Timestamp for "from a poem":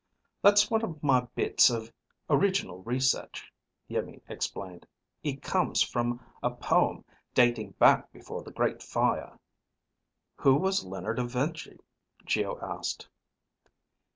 5.83-7.05